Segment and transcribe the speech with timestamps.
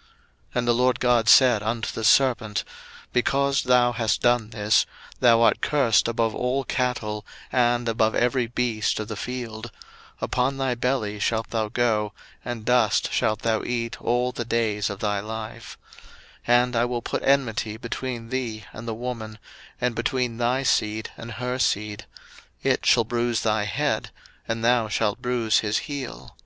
[0.00, 0.08] 01:003:014
[0.54, 2.64] And the LORD God said unto the serpent,
[3.12, 4.86] Because thou hast done this,
[5.18, 9.70] thou art cursed above all cattle, and above every beast of the field;
[10.22, 15.00] upon thy belly shalt thou go, and dust shalt thou eat all the days of
[15.00, 15.76] thy life:
[16.48, 19.38] 01:003:015 And I will put enmity between thee and the woman,
[19.82, 22.06] and between thy seed and her seed;
[22.62, 24.08] it shall bruise thy head,
[24.48, 26.38] and thou shalt bruise his heel.